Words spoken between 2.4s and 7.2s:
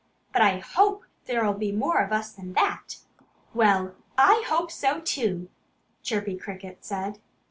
that." "Well, I hope so, too," Chirpy Cricket said.